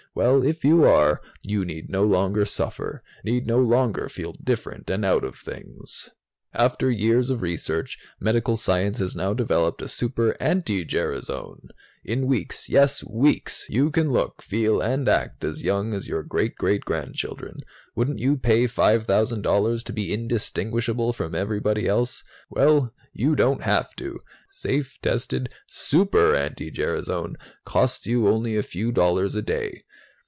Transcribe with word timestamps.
Well, 0.13 0.43
if 0.43 0.65
you 0.65 0.83
are, 0.83 1.21
you 1.43 1.63
need 1.63 1.89
no 1.89 2.03
longer 2.03 2.43
suffer, 2.45 3.01
need 3.23 3.47
no 3.47 3.61
longer 3.61 4.09
feel 4.09 4.33
different 4.33 4.89
and 4.89 5.05
out 5.05 5.23
of 5.23 5.37
things. 5.37 6.09
"After 6.53 6.91
years 6.91 7.29
of 7.29 7.41
research, 7.41 7.97
medical 8.19 8.57
science 8.57 8.97
has 8.97 9.15
now 9.15 9.33
developed 9.33 9.89
Super 9.89 10.35
anti 10.41 10.83
gerasone! 10.83 11.69
In 12.03 12.25
weeks 12.27 12.67
yes, 12.67 13.05
weeks 13.05 13.65
you 13.69 13.89
can 13.89 14.11
look, 14.11 14.41
feel 14.41 14.81
and 14.81 15.07
act 15.07 15.45
as 15.45 15.63
young 15.63 15.93
as 15.93 16.09
your 16.09 16.23
great 16.23 16.55
great 16.57 16.83
grandchildren! 16.83 17.61
Wouldn't 17.95 18.19
you 18.19 18.35
pay 18.35 18.65
$5,000 18.65 19.81
to 19.85 19.93
be 19.93 20.11
indistinguishable 20.13 21.13
from 21.13 21.33
everybody 21.33 21.87
else? 21.87 22.21
Well, 22.49 22.93
you 23.13 23.33
don't 23.33 23.63
have 23.63 23.95
to. 23.95 24.19
Safe, 24.51 24.99
tested 25.01 25.53
Super 25.67 26.35
anti 26.35 26.69
gerasone 26.69 27.37
costs 27.63 28.05
you 28.05 28.27
only 28.27 28.57
a 28.57 28.63
few 28.63 28.91
dollars 28.91 29.35
a 29.35 29.41
day. 29.41 29.85